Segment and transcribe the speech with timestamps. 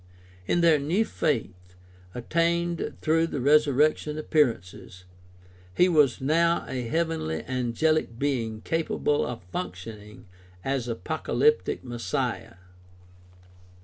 [0.47, 1.75] In their new faith,
[2.15, 5.03] attained through the resurrection appear ances,
[5.77, 10.23] he was now a heavenly angelic being capable of func tioning
[10.63, 12.55] as apocalyptic Messiah.